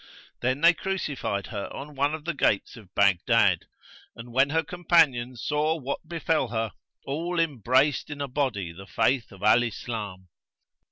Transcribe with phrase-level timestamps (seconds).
[0.39, 3.65] Then they crucified her on one of the gates of Baghdad;
[4.15, 6.71] and, when her companions saw what befel her,
[7.05, 10.29] all embraced in a body the faith of Al Islam.